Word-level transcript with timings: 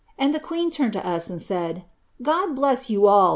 And 0.17 0.33
ihe 0.33 0.41
qneen 0.41 0.71
lurned 0.79 0.95
[o 0.95 0.99
us, 1.01 1.29
and 1.29 1.39
said,' 1.39 1.85
God 2.23 2.55
bless 2.55 2.89
yon 2.89 3.05
all. 3.07 3.29